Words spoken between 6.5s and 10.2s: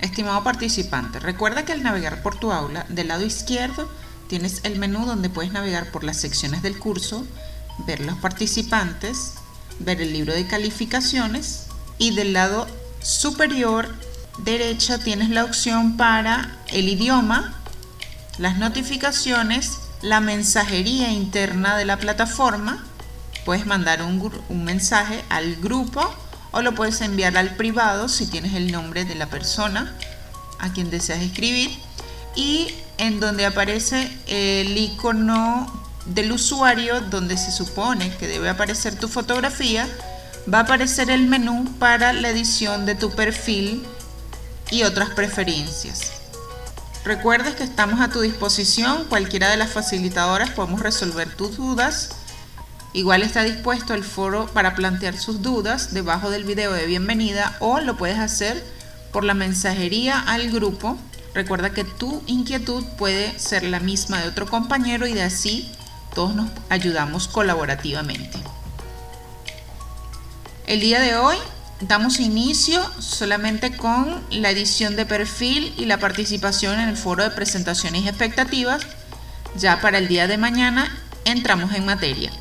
del curso, ver los participantes, ver el